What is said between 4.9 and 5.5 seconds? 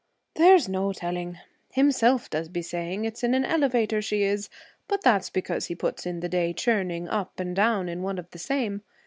that's